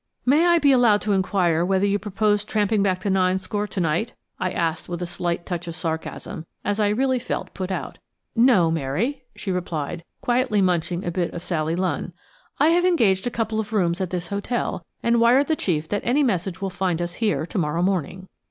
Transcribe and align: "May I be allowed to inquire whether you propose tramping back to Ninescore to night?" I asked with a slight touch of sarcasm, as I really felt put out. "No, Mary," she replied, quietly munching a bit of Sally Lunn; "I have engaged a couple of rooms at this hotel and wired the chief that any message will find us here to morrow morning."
"May 0.25 0.47
I 0.47 0.57
be 0.57 0.71
allowed 0.71 0.99
to 1.01 1.11
inquire 1.13 1.63
whether 1.63 1.85
you 1.85 1.99
propose 1.99 2.43
tramping 2.43 2.81
back 2.81 3.01
to 3.01 3.09
Ninescore 3.11 3.67
to 3.67 3.79
night?" 3.79 4.13
I 4.39 4.49
asked 4.49 4.89
with 4.89 4.99
a 5.03 5.05
slight 5.05 5.45
touch 5.45 5.67
of 5.67 5.75
sarcasm, 5.75 6.47
as 6.65 6.79
I 6.79 6.87
really 6.89 7.19
felt 7.19 7.53
put 7.53 7.69
out. 7.69 7.99
"No, 8.35 8.71
Mary," 8.71 9.25
she 9.35 9.51
replied, 9.51 10.03
quietly 10.21 10.59
munching 10.59 11.05
a 11.05 11.11
bit 11.11 11.31
of 11.35 11.43
Sally 11.43 11.75
Lunn; 11.75 12.13
"I 12.57 12.69
have 12.69 12.83
engaged 12.83 13.27
a 13.27 13.29
couple 13.29 13.59
of 13.59 13.73
rooms 13.73 14.01
at 14.01 14.09
this 14.09 14.29
hotel 14.29 14.83
and 15.03 15.21
wired 15.21 15.45
the 15.45 15.55
chief 15.55 15.87
that 15.89 16.01
any 16.03 16.23
message 16.23 16.61
will 16.63 16.71
find 16.71 16.99
us 16.99 17.13
here 17.21 17.45
to 17.45 17.57
morrow 17.59 17.83
morning." 17.83 18.27